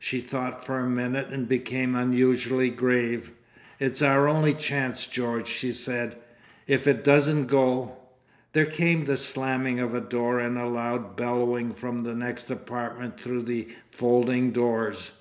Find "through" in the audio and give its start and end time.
13.20-13.44